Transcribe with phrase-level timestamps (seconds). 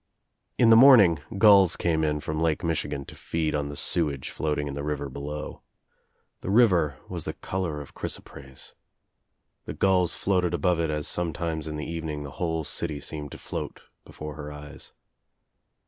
[0.57, 4.67] In the morning gulls came in from Lake Michigan to feed on the sewage floating
[4.67, 5.61] In the river below.
[6.39, 8.73] The river was the color of chrysoprase.
[9.65, 13.31] The gulls \\ ^oated above it as sometimes in the evening the whole dty seemed
[13.33, 14.91] to float before her eyes.